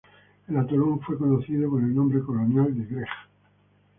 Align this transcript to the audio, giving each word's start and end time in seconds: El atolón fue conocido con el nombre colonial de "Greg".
El 0.47 0.57
atolón 0.57 0.99
fue 0.99 1.15
conocido 1.15 1.69
con 1.69 1.85
el 1.85 1.93
nombre 1.93 2.23
colonial 2.23 2.73
de 2.73 2.85
"Greg". 2.85 3.07